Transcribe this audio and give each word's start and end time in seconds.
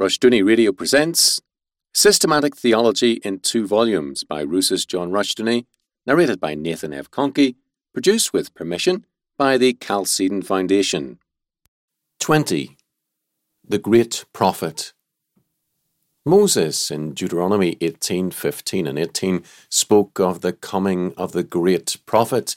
Rushdoony 0.00 0.46
Radio 0.46 0.70
presents 0.70 1.40
Systematic 1.92 2.54
Theology 2.54 3.14
in 3.24 3.40
Two 3.40 3.66
Volumes 3.66 4.22
by 4.22 4.44
Rousas 4.44 4.86
John 4.86 5.10
Rushdoony, 5.10 5.66
narrated 6.06 6.38
by 6.38 6.54
Nathan 6.54 6.92
F. 6.92 7.10
Conkey, 7.10 7.56
produced 7.92 8.32
with 8.32 8.54
permission 8.54 9.04
by 9.36 9.58
the 9.58 9.72
Chalcedon 9.72 10.42
Foundation. 10.42 11.18
20. 12.20 12.76
The 13.66 13.78
Great 13.78 14.24
Prophet 14.32 14.92
Moses 16.24 16.92
in 16.92 17.12
Deuteronomy 17.12 17.76
18, 17.80 18.30
15 18.30 18.86
and 18.86 19.00
18 19.00 19.42
spoke 19.68 20.20
of 20.20 20.42
the 20.42 20.52
coming 20.52 21.12
of 21.16 21.32
the 21.32 21.42
great 21.42 21.96
prophet, 22.06 22.54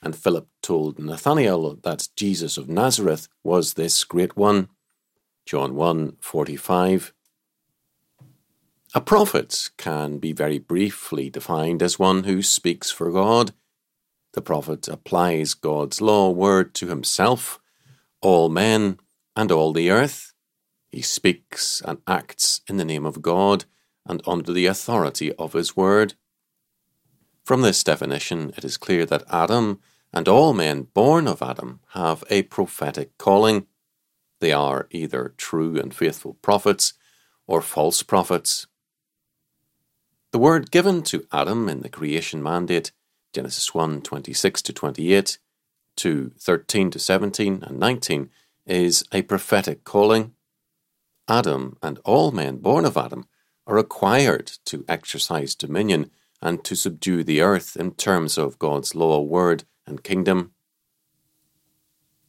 and 0.00 0.14
Philip 0.14 0.46
told 0.62 1.00
Nathanael 1.00 1.74
that 1.82 2.06
Jesus 2.14 2.56
of 2.56 2.68
Nazareth 2.68 3.26
was 3.42 3.74
this 3.74 4.04
great 4.04 4.36
one. 4.36 4.68
John 5.46 5.74
1 5.74 6.16
45. 6.20 7.12
A 8.94 9.00
prophet 9.00 9.70
can 9.76 10.18
be 10.18 10.32
very 10.32 10.58
briefly 10.58 11.28
defined 11.28 11.82
as 11.82 11.98
one 11.98 12.24
who 12.24 12.42
speaks 12.42 12.90
for 12.90 13.10
God. 13.10 13.52
The 14.32 14.42
prophet 14.42 14.88
applies 14.88 15.54
God's 15.54 16.00
law 16.00 16.30
word 16.30 16.74
to 16.76 16.86
himself, 16.88 17.60
all 18.20 18.48
men, 18.48 18.98
and 19.36 19.52
all 19.52 19.72
the 19.72 19.90
earth. 19.90 20.32
He 20.90 21.02
speaks 21.02 21.82
and 21.84 21.98
acts 22.06 22.60
in 22.68 22.76
the 22.76 22.84
name 22.84 23.04
of 23.04 23.20
God 23.20 23.64
and 24.06 24.22
under 24.26 24.52
the 24.52 24.66
authority 24.66 25.32
of 25.34 25.52
his 25.52 25.76
word. 25.76 26.14
From 27.44 27.62
this 27.62 27.84
definition, 27.84 28.54
it 28.56 28.64
is 28.64 28.76
clear 28.76 29.04
that 29.06 29.24
Adam 29.30 29.80
and 30.12 30.28
all 30.28 30.54
men 30.54 30.82
born 30.94 31.26
of 31.26 31.42
Adam 31.42 31.80
have 31.90 32.24
a 32.30 32.42
prophetic 32.44 33.18
calling. 33.18 33.66
They 34.44 34.52
are 34.52 34.88
either 34.90 35.32
true 35.38 35.80
and 35.80 35.94
faithful 35.94 36.34
prophets 36.42 36.92
or 37.46 37.62
false 37.62 38.02
prophets. 38.02 38.66
The 40.32 40.38
word 40.38 40.70
given 40.70 41.02
to 41.04 41.26
Adam 41.32 41.66
in 41.66 41.80
the 41.80 41.88
creation 41.88 42.42
mandate, 42.42 42.92
Genesis 43.32 43.72
1 43.72 44.02
26 44.02 44.60
to 44.60 44.72
28, 44.74 45.38
to 45.96 46.32
13 46.38 46.90
to 46.90 46.98
17 46.98 47.62
and 47.62 47.78
19, 47.78 48.28
is 48.66 49.02
a 49.12 49.22
prophetic 49.22 49.82
calling. 49.82 50.34
Adam 51.26 51.78
and 51.82 51.98
all 52.04 52.30
men 52.30 52.58
born 52.58 52.84
of 52.84 52.98
Adam 52.98 53.24
are 53.66 53.76
required 53.76 54.52
to 54.66 54.84
exercise 54.86 55.54
dominion 55.54 56.10
and 56.42 56.62
to 56.64 56.76
subdue 56.76 57.24
the 57.24 57.40
earth 57.40 57.78
in 57.78 57.92
terms 57.92 58.36
of 58.36 58.58
God's 58.58 58.94
law, 58.94 59.22
word, 59.22 59.64
and 59.86 60.04
kingdom. 60.04 60.52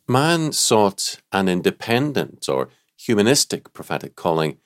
Man 0.08 0.52
sought 0.52 1.20
an 1.32 1.50
independent 1.50 2.48
or 2.48 2.70
humanistic 2.96 3.74
prophetic 3.74 4.16
calling, 4.16 4.60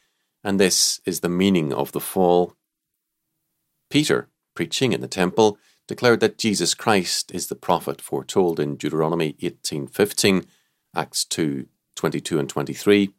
and 0.43 0.59
this 0.59 0.99
is 1.05 1.21
the 1.21 1.29
meaning 1.29 1.71
of 1.71 1.93
the 1.93 2.01
fall. 2.01 2.55
Peter, 3.89 4.27
preaching 4.53 4.91
in 4.91 4.99
the 4.99 5.07
temple, 5.07 5.57
declared 5.87 6.19
that 6.19 6.37
Jesus 6.37 6.73
Christ 6.73 7.31
is 7.33 7.47
the 7.47 7.55
prophet 7.55 8.01
foretold 8.01 8.59
in 8.59 8.75
Deuteronomy 8.75 9.37
18:15, 9.41 10.45
Acts 10.93 11.23
2:22 11.23 12.37
and 12.37 12.49
23. 12.49 13.13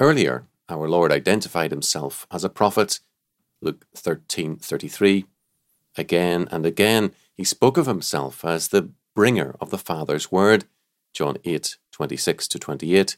Earlier, 0.00 0.48
our 0.68 0.88
Lord 0.88 1.12
identified 1.12 1.70
himself 1.70 2.26
as 2.32 2.42
a 2.42 2.50
prophet, 2.50 2.98
Luke 3.60 3.86
13:33. 3.94 5.26
Again 5.96 6.48
and 6.50 6.66
again, 6.66 7.14
he 7.32 7.44
spoke 7.44 7.76
of 7.76 7.86
himself 7.86 8.44
as 8.44 8.68
the 8.68 8.90
bringer 9.14 9.54
of 9.60 9.70
the 9.70 9.78
Father's 9.78 10.32
word, 10.32 10.64
John 11.18 11.36
8, 11.44 11.78
26 11.90 12.46
to 12.46 12.58
28, 12.60 13.16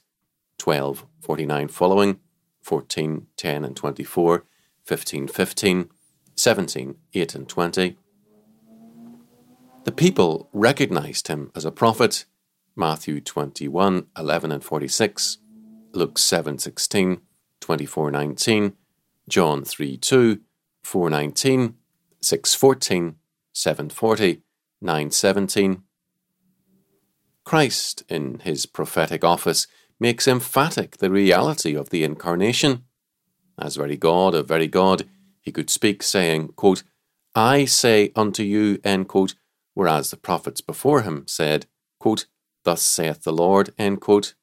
12, 0.56 1.06
49 1.20 1.68
following, 1.68 2.18
14, 2.62 3.26
10 3.36 3.62
and 3.62 3.76
24, 3.76 4.46
15, 4.86 5.28
15, 5.28 5.90
17, 6.34 6.94
8 7.12 7.34
and 7.34 7.46
20. 7.46 7.98
The 9.84 9.92
people 9.92 10.48
recognized 10.54 11.28
him 11.28 11.50
as 11.54 11.66
a 11.66 11.70
prophet, 11.70 12.24
Matthew 12.74 13.20
21, 13.20 14.06
11 14.16 14.50
and 14.50 14.64
46, 14.64 15.36
Luke 15.92 16.16
7, 16.16 16.56
16, 16.56 17.20
24, 17.60 18.10
19, 18.10 18.72
John 19.28 19.62
3, 19.62 19.98
2, 19.98 20.40
4, 20.84 21.10
19, 21.10 21.74
6, 22.22 22.54
14, 22.54 23.16
7, 23.52 23.90
40, 23.90 24.42
9, 24.80 25.10
17, 25.10 25.82
Christ, 27.50 28.04
in 28.08 28.38
his 28.44 28.64
prophetic 28.64 29.24
office, 29.24 29.66
makes 29.98 30.28
emphatic 30.28 30.98
the 30.98 31.10
reality 31.10 31.74
of 31.74 31.90
the 31.90 32.04
incarnation. 32.04 32.84
As 33.58 33.74
very 33.74 33.96
God 33.96 34.36
of 34.36 34.46
very 34.46 34.68
God, 34.68 35.08
he 35.40 35.50
could 35.50 35.68
speak, 35.68 36.04
saying, 36.04 36.52
quote, 36.54 36.84
I 37.34 37.64
say 37.64 38.12
unto 38.14 38.44
you, 38.44 38.78
end 38.84 39.08
quote, 39.08 39.34
whereas 39.74 40.12
the 40.12 40.16
prophets 40.16 40.60
before 40.60 41.02
him 41.02 41.24
said, 41.26 41.66
quote, 41.98 42.26
Thus 42.62 42.82
saith 42.82 43.24
the 43.24 43.32
Lord, 43.32 43.70
end 43.76 44.00
quote. 44.00 44.34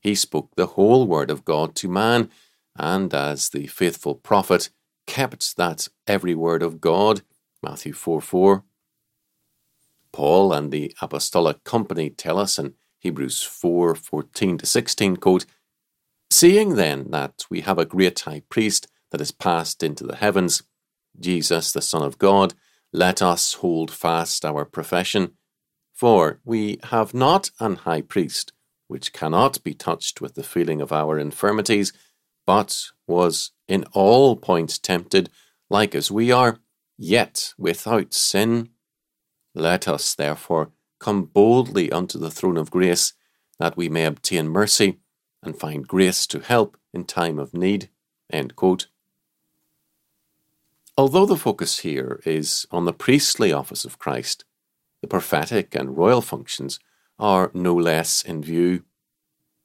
He 0.00 0.14
spoke 0.14 0.56
the 0.56 0.68
whole 0.68 1.06
word 1.06 1.30
of 1.30 1.44
God 1.44 1.74
to 1.74 1.88
man, 1.88 2.30
and 2.74 3.12
as 3.12 3.50
the 3.50 3.66
faithful 3.66 4.14
prophet, 4.14 4.70
kept 5.06 5.58
that 5.58 5.88
every 6.06 6.34
word 6.34 6.62
of 6.62 6.80
God, 6.80 7.20
Matthew 7.62 7.92
4 7.92 8.22
4. 8.22 8.64
Paul 10.12 10.52
and 10.52 10.70
the 10.70 10.94
Apostolic 11.00 11.64
Company 11.64 12.10
tell 12.10 12.38
us 12.38 12.58
in 12.58 12.74
Hebrews 12.98 13.42
4 13.42 13.94
14 13.94 14.58
to 14.58 14.66
16, 14.66 15.16
quote, 15.16 15.46
Seeing 16.30 16.76
then 16.76 17.10
that 17.10 17.44
we 17.50 17.62
have 17.62 17.78
a 17.78 17.84
great 17.84 18.20
high 18.20 18.42
priest 18.48 18.86
that 19.10 19.20
is 19.20 19.32
passed 19.32 19.82
into 19.82 20.04
the 20.04 20.16
heavens, 20.16 20.62
Jesus, 21.18 21.72
the 21.72 21.82
Son 21.82 22.02
of 22.02 22.18
God, 22.18 22.54
let 22.92 23.22
us 23.22 23.54
hold 23.54 23.90
fast 23.90 24.44
our 24.44 24.64
profession. 24.64 25.32
For 25.92 26.40
we 26.44 26.78
have 26.84 27.12
not 27.14 27.50
an 27.60 27.76
high 27.76 28.02
priest 28.02 28.52
which 28.88 29.12
cannot 29.12 29.62
be 29.62 29.74
touched 29.74 30.20
with 30.20 30.34
the 30.34 30.42
feeling 30.42 30.80
of 30.80 30.92
our 30.92 31.18
infirmities, 31.18 31.92
but 32.46 32.86
was 33.06 33.52
in 33.68 33.84
all 33.92 34.34
points 34.34 34.78
tempted, 34.78 35.30
like 35.68 35.94
as 35.94 36.10
we 36.10 36.32
are, 36.32 36.58
yet 36.98 37.54
without 37.56 38.12
sin. 38.12 38.70
Let 39.54 39.88
us, 39.88 40.14
therefore, 40.14 40.70
come 40.98 41.24
boldly 41.24 41.90
unto 41.90 42.18
the 42.18 42.30
throne 42.30 42.56
of 42.56 42.70
grace, 42.70 43.14
that 43.58 43.76
we 43.76 43.88
may 43.88 44.04
obtain 44.04 44.48
mercy 44.48 44.98
and 45.42 45.58
find 45.58 45.86
grace 45.86 46.26
to 46.28 46.40
help 46.40 46.76
in 46.92 47.04
time 47.04 47.38
of 47.38 47.54
need. 47.54 47.90
Although 50.96 51.26
the 51.26 51.36
focus 51.36 51.78
here 51.80 52.20
is 52.24 52.66
on 52.70 52.84
the 52.84 52.92
priestly 52.92 53.52
office 53.52 53.84
of 53.84 53.98
Christ, 53.98 54.44
the 55.00 55.08
prophetic 55.08 55.74
and 55.74 55.96
royal 55.96 56.20
functions 56.20 56.78
are 57.18 57.50
no 57.54 57.74
less 57.74 58.22
in 58.22 58.42
view. 58.42 58.84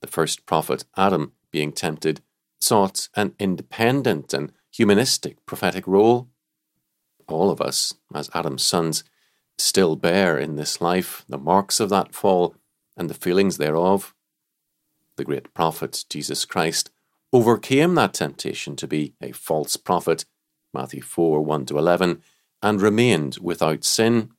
The 0.01 0.07
first 0.07 0.45
prophet, 0.45 0.85
Adam, 0.95 1.33
being 1.51 1.71
tempted, 1.71 2.21
sought 2.59 3.09
an 3.15 3.35
independent 3.37 4.33
and 4.33 4.51
humanistic 4.71 5.45
prophetic 5.45 5.85
role. 5.87 6.29
All 7.27 7.51
of 7.51 7.61
us, 7.61 7.93
as 8.13 8.29
Adam's 8.33 8.65
sons, 8.65 9.03
still 9.57 9.95
bear 9.95 10.37
in 10.37 10.55
this 10.55 10.81
life 10.81 11.23
the 11.27 11.37
marks 11.37 11.79
of 11.79 11.89
that 11.89 12.13
fall 12.13 12.55
and 12.97 13.09
the 13.09 13.13
feelings 13.13 13.57
thereof. 13.57 14.13
The 15.17 15.25
great 15.25 15.53
prophet, 15.53 16.05
Jesus 16.09 16.45
Christ, 16.45 16.89
overcame 17.31 17.95
that 17.95 18.13
temptation 18.13 18.75
to 18.77 18.87
be 18.87 19.13
a 19.21 19.31
false 19.31 19.77
prophet, 19.77 20.25
Matthew 20.73 21.01
4 21.01 21.41
1 21.41 21.65
to 21.67 21.77
11, 21.77 22.21
and 22.61 22.81
remained 22.81 23.37
without 23.41 23.83
sin. 23.83 24.31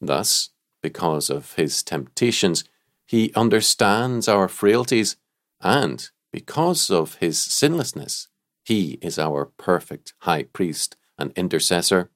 Thus, 0.00 0.50
because 0.82 1.30
of 1.30 1.54
his 1.54 1.82
temptations, 1.82 2.64
he 3.06 3.32
understands 3.34 4.28
our 4.28 4.48
frailties, 4.48 5.16
and 5.60 6.08
because 6.32 6.90
of 6.90 7.16
his 7.16 7.38
sinlessness, 7.38 8.28
he 8.64 8.98
is 9.02 9.18
our 9.18 9.46
perfect 9.46 10.14
high 10.20 10.44
priest 10.44 10.96
and 11.18 11.32
intercessor. 11.36 12.10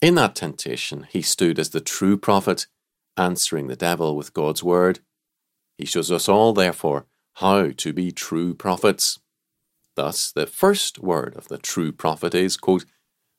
In 0.00 0.14
that 0.14 0.36
temptation, 0.36 1.06
he 1.10 1.22
stood 1.22 1.58
as 1.58 1.70
the 1.70 1.80
true 1.80 2.16
prophet, 2.16 2.66
answering 3.16 3.66
the 3.66 3.76
devil 3.76 4.14
with 4.14 4.32
God's 4.32 4.62
word. 4.62 5.00
He 5.76 5.84
shows 5.84 6.12
us 6.12 6.28
all, 6.28 6.52
therefore, 6.52 7.06
how 7.34 7.70
to 7.70 7.92
be 7.92 8.12
true 8.12 8.54
prophets. 8.54 9.18
Thus, 9.96 10.30
the 10.30 10.46
first 10.46 11.00
word 11.00 11.34
of 11.36 11.48
the 11.48 11.58
true 11.58 11.90
prophet 11.90 12.32
is, 12.34 12.56
quote, 12.56 12.84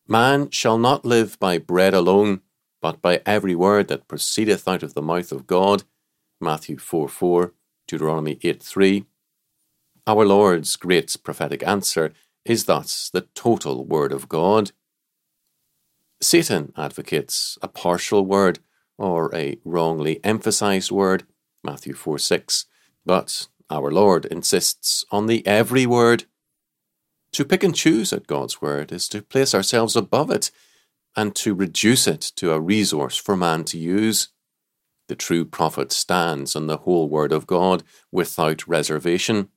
Man 0.05 0.49
shall 0.49 0.77
not 0.77 1.05
live 1.05 1.39
by 1.39 1.57
bread 1.59 1.93
alone, 1.93 2.41
but 2.81 3.01
by 3.01 3.21
every 3.25 3.55
word 3.55 3.87
that 3.87 4.09
proceedeth 4.09 4.67
out 4.67 4.83
of 4.83 4.95
the 4.95 5.01
mouth 5.01 5.31
of 5.31 5.47
God. 5.47 5.83
Matthew 6.41 6.77
4 6.77 7.07
4, 7.07 7.53
Deuteronomy 7.87 8.37
8 8.43 8.61
3. 8.61 9.05
Our 10.07 10.25
Lord's 10.25 10.75
great 10.75 11.15
prophetic 11.23 11.65
answer 11.65 12.11
is 12.43 12.65
thus 12.65 13.09
the 13.09 13.27
total 13.33 13.85
Word 13.85 14.11
of 14.11 14.27
God. 14.27 14.71
Satan 16.21 16.73
advocates 16.75 17.57
a 17.61 17.67
partial 17.67 18.25
word 18.25 18.59
or 18.97 19.33
a 19.33 19.57
wrongly 19.63 20.19
emphasized 20.23 20.91
word, 20.91 21.25
Matthew 21.63 21.93
4 21.93 22.19
6. 22.19 22.65
But 23.05 23.47
Our 23.69 23.91
Lord 23.91 24.25
insists 24.25 25.05
on 25.11 25.27
the 25.27 25.45
every 25.47 25.85
word. 25.85 26.25
To 27.33 27.45
pick 27.45 27.63
and 27.63 27.75
choose 27.75 28.11
at 28.11 28.27
God's 28.27 28.61
word 28.61 28.91
is 28.91 29.07
to 29.09 29.21
place 29.21 29.53
ourselves 29.55 29.95
above 29.95 30.31
it 30.31 30.51
and 31.15 31.35
to 31.35 31.53
reduce 31.53 32.07
it 32.07 32.21
to 32.35 32.51
a 32.51 32.59
resource 32.59 33.17
for 33.17 33.37
man 33.37 33.63
to 33.65 33.77
use. 33.77 34.29
The 35.07 35.15
true 35.15 35.45
prophet 35.45 35.91
stands 35.91 36.55
on 36.55 36.67
the 36.67 36.77
whole 36.77 37.07
word 37.09 37.31
of 37.31 37.47
God 37.47 37.83
without 38.11 38.67
reservation. 38.67 39.49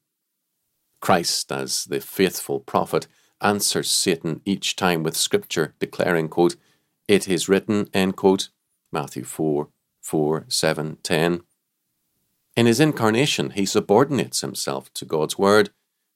Christ, 1.00 1.50
as 1.50 1.85
the 1.85 2.00
faithful 2.00 2.61
prophet, 2.61 3.06
answers 3.43 3.91
Satan 3.91 4.41
each 4.44 4.77
time 4.77 5.03
with 5.03 5.17
scripture, 5.17 5.75
declaring, 5.79 6.29
quote, 6.29 6.56
It 7.09 7.29
is 7.29 7.49
written, 7.49 7.89
end 7.93 8.17
quote, 8.17 8.49
Matthew 8.93 9.25
4, 9.25 9.69
4, 10.00 10.44
7, 10.49 10.99
10. 11.03 11.43
In 12.56 12.67
his 12.67 12.81
incarnation, 12.81 13.50
he 13.50 13.65
subordinates 13.65 14.43
himself 14.43 14.93
to 14.94 15.05
God's 15.05 15.39
word. 15.39 15.71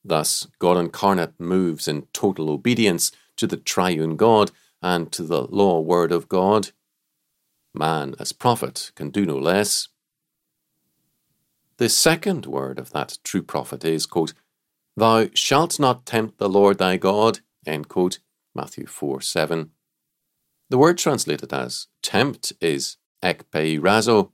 Thus, 0.05 0.47
God 0.59 0.77
incarnate 0.77 1.39
moves 1.39 1.89
in 1.89 2.07
total 2.13 2.51
obedience 2.51 3.11
to 3.37 3.47
the 3.47 3.57
triune 3.57 4.17
God 4.17 4.51
and 4.83 5.11
to 5.13 5.23
the 5.23 5.43
law 5.43 5.81
word 5.81 6.13
of 6.13 6.29
God. 6.29 6.71
Man, 7.75 8.15
as 8.19 8.33
prophet, 8.33 8.93
can 8.95 9.11
do 9.11 9.27
no 9.27 9.37
less. 9.37 9.89
The 11.79 11.89
second 11.89 12.47
word 12.47 12.79
of 12.79 12.91
that 12.93 13.19
true 13.25 13.43
prophet 13.43 13.85
is, 13.85 14.07
quote, 14.07 14.33
Thou 14.97 15.29
shalt 15.35 15.79
not 15.79 16.07
tempt 16.07 16.39
the 16.39 16.49
Lord 16.49 16.79
thy 16.79 16.97
God, 16.97 17.41
end 17.67 17.89
quote, 17.89 18.19
Matthew 18.55 18.87
4 18.87 19.21
7. 19.21 19.71
The 20.71 20.79
word 20.79 20.97
translated 20.97 21.53
as 21.53 21.89
tempt 22.03 22.55
is 22.61 22.97
ekpeirazo, 23.23 24.31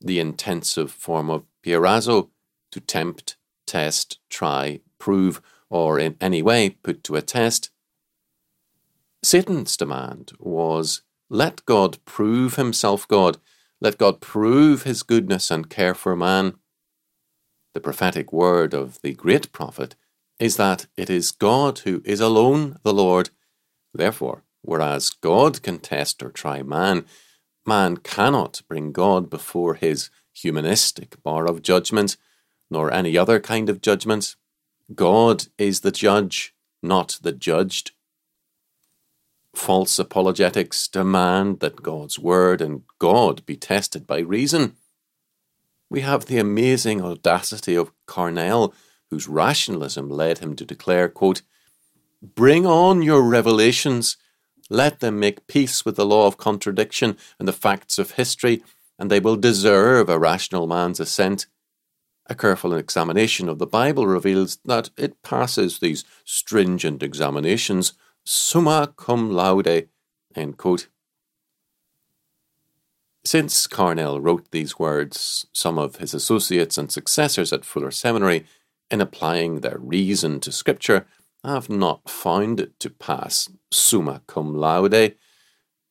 the 0.00 0.20
intensive 0.20 0.92
form 0.92 1.28
of 1.28 1.44
peirazo, 1.64 2.30
to 2.70 2.80
tempt, 2.80 3.36
test, 3.66 4.20
try, 4.30 4.80
prove, 4.98 5.42
or 5.68 5.98
in 5.98 6.16
any 6.20 6.40
way 6.40 6.70
put 6.70 7.02
to 7.04 7.16
a 7.16 7.22
test. 7.22 7.70
Satan's 9.24 9.76
demand 9.76 10.32
was 10.38 11.02
let 11.28 11.64
God 11.66 11.98
prove 12.04 12.54
himself 12.54 13.08
God, 13.08 13.38
let 13.80 13.98
God 13.98 14.20
prove 14.20 14.84
his 14.84 15.02
goodness 15.02 15.50
and 15.50 15.68
care 15.68 15.94
for 15.94 16.14
man. 16.14 16.54
The 17.76 17.82
prophetic 17.82 18.32
word 18.32 18.72
of 18.72 19.02
the 19.02 19.12
great 19.12 19.52
prophet 19.52 19.96
is 20.38 20.56
that 20.56 20.86
it 20.96 21.10
is 21.10 21.30
God 21.30 21.80
who 21.80 22.00
is 22.06 22.20
alone 22.20 22.78
the 22.82 22.94
Lord. 22.94 23.28
Therefore, 23.92 24.44
whereas 24.62 25.10
God 25.10 25.62
can 25.62 25.80
test 25.80 26.22
or 26.22 26.30
try 26.30 26.62
man, 26.62 27.04
man 27.66 27.98
cannot 27.98 28.62
bring 28.66 28.92
God 28.92 29.28
before 29.28 29.74
his 29.74 30.08
humanistic 30.32 31.22
bar 31.22 31.44
of 31.44 31.60
judgment, 31.60 32.16
nor 32.70 32.90
any 32.90 33.18
other 33.18 33.40
kind 33.40 33.68
of 33.68 33.82
judgment. 33.82 34.36
God 34.94 35.48
is 35.58 35.80
the 35.80 35.92
judge, 35.92 36.54
not 36.82 37.18
the 37.20 37.32
judged. 37.32 37.90
False 39.54 39.98
apologetics 39.98 40.88
demand 40.88 41.60
that 41.60 41.82
God's 41.82 42.18
word 42.18 42.62
and 42.62 42.84
God 42.98 43.44
be 43.44 43.54
tested 43.54 44.06
by 44.06 44.20
reason. 44.20 44.76
We 45.88 46.00
have 46.00 46.26
the 46.26 46.38
amazing 46.38 47.02
audacity 47.02 47.74
of 47.74 47.92
Carnell, 48.06 48.72
whose 49.10 49.28
rationalism 49.28 50.08
led 50.10 50.38
him 50.38 50.56
to 50.56 50.64
declare, 50.64 51.08
quote, 51.08 51.42
Bring 52.22 52.66
on 52.66 53.02
your 53.02 53.22
revelations. 53.22 54.16
Let 54.68 55.00
them 55.00 55.20
make 55.20 55.46
peace 55.46 55.84
with 55.84 55.96
the 55.96 56.06
law 56.06 56.26
of 56.26 56.38
contradiction 56.38 57.16
and 57.38 57.46
the 57.46 57.52
facts 57.52 57.98
of 57.98 58.12
history, 58.12 58.64
and 58.98 59.10
they 59.10 59.20
will 59.20 59.36
deserve 59.36 60.08
a 60.08 60.18
rational 60.18 60.66
man's 60.66 60.98
assent. 60.98 61.46
A 62.28 62.34
careful 62.34 62.74
examination 62.74 63.48
of 63.48 63.58
the 63.58 63.66
Bible 63.66 64.08
reveals 64.08 64.58
that 64.64 64.90
it 64.96 65.22
passes 65.22 65.78
these 65.78 66.04
stringent 66.24 67.02
examinations 67.02 67.92
summa 68.24 68.92
cum 68.96 69.30
laude. 69.30 69.88
Since 73.26 73.66
Carnell 73.66 74.22
wrote 74.22 74.52
these 74.52 74.78
words, 74.78 75.48
some 75.52 75.80
of 75.80 75.96
his 75.96 76.14
associates 76.14 76.78
and 76.78 76.92
successors 76.92 77.52
at 77.52 77.64
Fuller 77.64 77.90
Seminary, 77.90 78.46
in 78.88 79.00
applying 79.00 79.62
their 79.62 79.78
reason 79.80 80.38
to 80.38 80.52
Scripture, 80.52 81.08
have 81.42 81.68
not 81.68 82.08
found 82.08 82.60
it 82.60 82.78
to 82.78 82.88
pass 82.88 83.48
summa 83.72 84.22
cum 84.28 84.54
laude, 84.54 85.16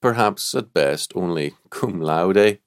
perhaps 0.02 0.56
at 0.56 0.74
best 0.74 1.12
only 1.14 1.56
cum 1.70 2.00
laude. 2.00 2.60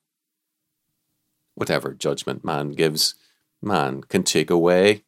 Whatever 1.54 1.94
judgment 1.94 2.44
man 2.44 2.72
gives, 2.72 3.14
man 3.62 4.02
can 4.02 4.22
take 4.22 4.50
away. 4.50 5.02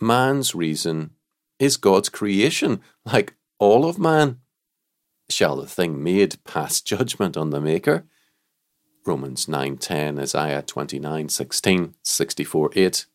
Man's 0.00 0.54
reason 0.54 1.10
is 1.58 1.76
God's 1.76 2.08
creation, 2.08 2.80
like 3.04 3.34
all 3.58 3.86
of 3.86 3.98
man. 3.98 4.40
Shall 5.30 5.56
the 5.56 5.66
thing 5.66 6.02
made 6.02 6.42
pass 6.44 6.80
judgment 6.92 7.36
on 7.36 7.50
the 7.50 7.60
Maker? 7.60 8.04
Romans 9.06 9.46
9.10, 9.46 10.20
Isaiah 10.20 10.62
29.16, 10.62 11.94
64.8. 12.04 13.06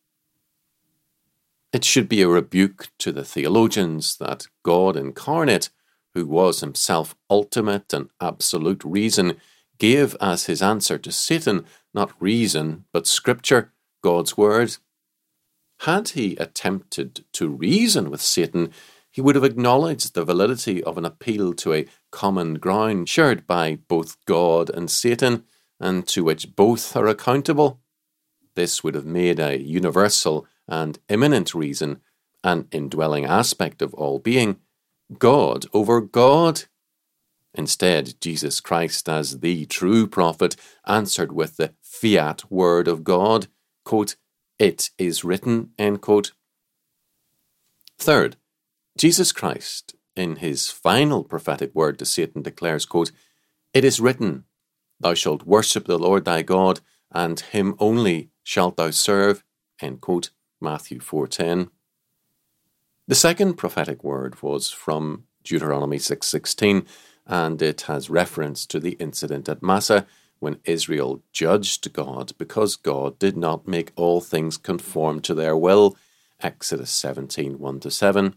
It 1.72 1.84
should 1.84 2.10
be 2.10 2.22
a 2.22 2.28
rebuke 2.28 2.90
to 3.00 3.12
the 3.12 3.26
theologians 3.26 4.18
that 4.18 4.48
God 4.64 4.96
incarnate, 4.96 5.70
who 6.14 6.26
was 6.26 6.62
himself 6.62 7.16
ultimate 7.30 7.94
and 7.94 8.10
absolute 8.22 8.84
reason, 8.84 9.38
gave 9.78 10.16
as 10.22 10.46
his 10.46 10.62
answer 10.62 10.98
to 10.98 11.12
Satan 11.12 11.66
not 11.94 12.14
reason, 12.20 12.86
but 12.92 13.08
Scripture, 13.08 13.74
God's 14.02 14.38
Word. 14.38 14.78
Had 15.80 16.10
he 16.10 16.36
attempted 16.38 17.26
to 17.34 17.50
reason 17.50 18.10
with 18.10 18.22
Satan, 18.22 18.72
he 19.16 19.22
would 19.22 19.36
have 19.36 19.46
acknowledged 19.46 20.14
the 20.14 20.26
validity 20.26 20.84
of 20.84 20.98
an 20.98 21.06
appeal 21.06 21.54
to 21.54 21.72
a 21.72 21.86
common 22.12 22.56
ground 22.56 23.08
shared 23.08 23.48
by 23.48 23.78
both 23.88 24.18
God 24.26 24.70
and 24.70 24.92
Satan, 24.92 25.46
and 25.80 26.06
to 26.10 26.26
which 26.26 26.54
both 26.54 26.98
are 26.98 27.08
accountable. 27.08 27.80
This 28.56 28.84
would 28.84 28.94
have 28.94 29.06
made 29.06 29.40
a 29.40 29.58
universal 29.58 30.46
and 30.68 31.00
immanent 31.08 31.56
reason 31.56 32.02
an 32.44 32.68
indwelling 32.74 33.24
aspect 33.24 33.82
of 33.82 33.94
all 33.94 34.20
being, 34.20 34.58
God 35.18 35.66
over 35.72 36.02
God. 36.02 36.64
Instead, 37.54 38.20
Jesus 38.20 38.60
Christ, 38.60 39.08
as 39.08 39.40
the 39.40 39.66
true 39.68 40.08
prophet, 40.08 40.58
answered 40.86 41.32
with 41.32 41.56
the 41.56 41.74
fiat 41.82 42.52
word 42.52 42.90
of 42.90 43.06
God, 43.06 43.48
quote, 43.86 44.18
It 44.60 44.90
is 44.98 45.24
written, 45.24 45.70
end 45.80 46.02
quote. 46.02 46.34
Third, 47.98 48.36
Jesus 48.98 49.34
Christ, 49.34 49.96
in 50.16 50.38
his 50.38 50.72
final 50.72 51.24
prophetic 51.25 51.75
word 51.75 52.00
to 52.00 52.06
Satan, 52.06 52.42
declares, 52.42 52.86
quote, 52.86 53.12
It 53.74 53.84
is 53.84 54.00
written, 54.00 54.46
Thou 55.02 55.14
shalt 55.14 55.44
worship 55.46 55.86
the 55.86 56.00
Lord 56.00 56.24
thy 56.24 56.44
God, 56.44 56.80
and 57.12 57.40
him 57.40 57.75
only 57.78 58.30
shalt 58.44 58.78
thou 58.78 58.92
serve, 58.92 59.44
end 59.82 60.00
quote, 60.00 60.30
Matthew 60.62 61.00
4.10. 61.00 61.70
The 63.08 63.16
second 63.16 63.56
prophetic 63.56 64.02
word 64.02 64.42
was 64.42 64.72
from 64.72 65.25
Deuteronomy 65.44 65.98
6.16, 65.98 66.86
and 67.28 67.62
it 67.62 67.82
has 67.82 68.10
reference 68.10 68.66
to 68.68 68.80
the 68.80 68.94
incident 68.94 69.50
at 69.50 69.62
Massah, 69.62 70.08
when 70.40 70.60
Israel 70.64 71.22
judged 71.34 71.92
God 71.92 72.34
because 72.38 72.75
God 72.75 73.20
did 73.20 73.36
not 73.36 73.68
make 73.68 73.92
all 73.96 74.22
things 74.22 74.58
conform 74.58 75.20
to 75.22 75.34
their 75.34 75.56
will. 75.56 75.98
Exodus 76.40 76.92
17 76.92 77.60
1 77.60 77.90
7. 77.90 78.36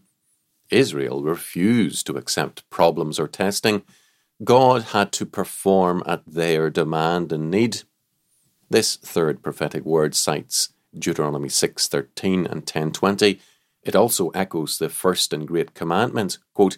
Israel 0.69 1.23
refused 1.23 2.05
to 2.07 2.17
accept 2.17 2.69
problems 2.69 3.19
or 3.19 3.27
testing. 3.27 3.83
God 4.43 4.83
had 4.93 5.11
to 5.13 5.25
perform 5.25 6.03
at 6.05 6.23
their 6.25 6.69
demand 6.69 7.31
and 7.31 7.51
need. 7.51 7.83
This 8.69 8.95
third 8.95 9.41
prophetic 9.41 9.83
word 9.83 10.15
cites 10.15 10.73
Deuteronomy 10.97 11.49
6:13 11.49 12.45
and 12.45 12.65
10:20. 12.65 13.39
It 13.83 13.95
also 13.95 14.29
echoes 14.29 14.77
the 14.77 14.89
first 14.89 15.33
and 15.33 15.47
great 15.47 15.73
commandment, 15.73 16.37
quote, 16.53 16.77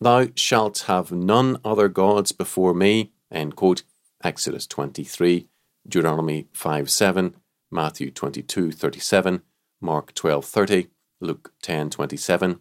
Thou 0.00 0.28
shalt 0.34 0.80
have 0.86 1.10
none 1.12 1.58
other 1.64 1.88
gods 1.88 2.32
before 2.32 2.74
me, 2.74 3.12
end 3.30 3.56
quote, 3.56 3.82
Exodus 4.22 4.66
23, 4.66 5.48
Deuteronomy 5.86 6.48
5 6.52 6.90
7, 6.90 7.34
Matthew 7.70 8.10
22:37, 8.10 9.42
Mark 9.80 10.14
12:30, 10.14 10.88
Luke 11.20 11.52
10 11.62 11.90
27. 11.90 12.60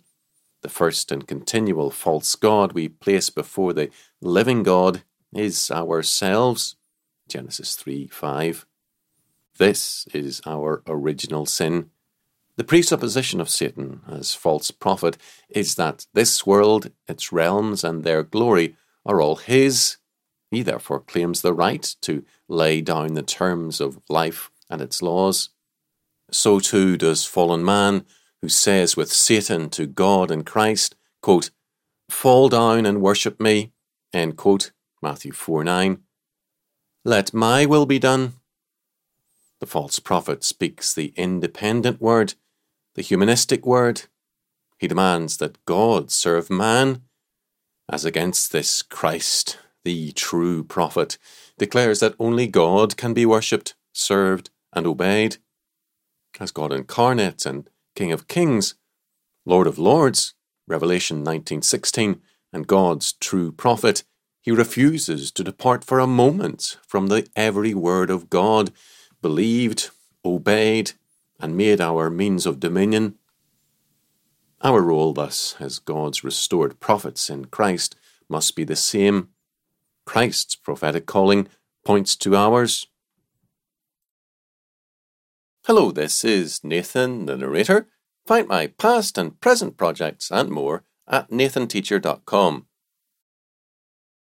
The 0.61 0.69
first 0.69 1.11
and 1.11 1.27
continual 1.27 1.91
false 1.91 2.35
God 2.35 2.73
we 2.73 2.89
place 2.89 3.29
before 3.29 3.73
the 3.73 3.89
living 4.21 4.63
God 4.63 5.03
is 5.33 5.69
ourselves. 5.69 6.75
Genesis 7.27 7.75
3 7.75 8.07
5. 8.07 8.65
This 9.57 10.07
is 10.13 10.41
our 10.45 10.83
original 10.87 11.45
sin. 11.45 11.89
The 12.57 12.63
presupposition 12.63 13.39
of 13.39 13.49
Satan 13.49 14.01
as 14.07 14.33
false 14.33 14.71
prophet 14.71 15.17
is 15.49 15.75
that 15.75 16.07
this 16.13 16.45
world, 16.45 16.91
its 17.07 17.31
realms, 17.31 17.83
and 17.83 18.03
their 18.03 18.23
glory 18.23 18.75
are 19.05 19.21
all 19.21 19.35
his. 19.35 19.97
He 20.49 20.63
therefore 20.63 21.01
claims 21.01 21.41
the 21.41 21.53
right 21.53 21.95
to 22.01 22.23
lay 22.47 22.81
down 22.81 23.13
the 23.13 23.21
terms 23.21 23.79
of 23.79 23.99
life 24.09 24.49
and 24.69 24.81
its 24.81 25.01
laws. 25.01 25.49
so 26.31 26.59
too 26.59 26.97
does 26.97 27.23
fallen 27.23 27.63
man, 27.63 28.05
who 28.41 28.49
says 28.49 28.95
with 28.95 29.11
Satan 29.11 29.69
to 29.71 29.85
God 29.85 30.31
and 30.31 30.45
Christ, 30.45 30.95
quote, 31.21 31.51
Fall 32.09 32.49
down 32.49 32.85
and 32.85 33.01
worship 33.01 33.39
me, 33.39 33.71
end 34.13 34.37
quote, 34.37 34.71
Matthew 35.01 35.31
4 35.31 35.63
9. 35.63 35.99
Let 37.03 37.33
my 37.33 37.65
will 37.65 37.85
be 37.85 37.99
done. 37.99 38.33
The 39.59 39.65
false 39.65 39.99
prophet 39.99 40.43
speaks 40.43 40.93
the 40.93 41.13
independent 41.15 41.99
word, 41.99 42.35
the 42.95 43.01
humanistic 43.01 43.65
word. 43.65 44.03
He 44.77 44.87
demands 44.87 45.37
that 45.37 45.63
God 45.65 46.11
serve 46.11 46.49
man. 46.49 47.01
As 47.89 48.05
against 48.05 48.51
this, 48.51 48.81
Christ, 48.81 49.57
the 49.83 50.11
true 50.11 50.63
prophet, 50.63 51.17
declares 51.57 51.99
that 52.01 52.15
only 52.19 52.45
God 52.47 52.97
can 52.97 53.13
be 53.13 53.25
worshipped, 53.25 53.75
served, 53.93 54.49
and 54.73 54.85
obeyed. 54.85 55.37
As 56.39 56.51
God 56.51 56.71
incarnate 56.71 57.45
and 57.45 57.67
King 57.97 58.11
of 58.11 58.27
Kings, 58.27 58.75
Lord 59.43 59.65
of 59.65 59.79
Lords, 59.79 60.35
Revelation 60.67 61.23
19:16, 61.23 62.21
and 62.53 62.67
God's 62.67 63.13
true 63.13 63.51
prophet, 63.51 64.03
he 64.39 64.51
refuses 64.51 65.31
to 65.31 65.43
depart 65.43 65.83
for 65.83 65.97
a 65.97 66.05
moment 66.05 66.77
from 66.85 67.07
the 67.07 67.27
every 67.35 67.73
word 67.73 68.11
of 68.11 68.29
God, 68.29 68.71
believed, 69.19 69.89
obeyed, 70.23 70.91
and 71.39 71.57
made 71.57 71.81
our 71.81 72.11
means 72.11 72.45
of 72.45 72.59
dominion. 72.59 73.17
Our 74.61 74.83
role, 74.83 75.13
thus, 75.13 75.55
as 75.59 75.79
God's 75.79 76.23
restored 76.23 76.79
prophets 76.79 77.31
in 77.31 77.45
Christ, 77.45 77.95
must 78.29 78.55
be 78.55 78.63
the 78.63 78.75
same. 78.75 79.29
Christ's 80.05 80.55
prophetic 80.55 81.07
calling 81.07 81.47
points 81.83 82.15
to 82.17 82.35
ours. 82.35 82.85
Hello, 85.67 85.91
this 85.91 86.23
is 86.23 86.63
Nathan, 86.63 87.25
the 87.25 87.35
narrator. 87.35 87.89
Find 88.25 88.47
my 88.47 88.67
past 88.67 89.17
and 89.17 89.37
present 89.41 89.75
projects 89.75 90.31
and 90.31 90.49
more 90.49 90.85
at 91.09 91.29
nathanteacher.com. 91.29 92.67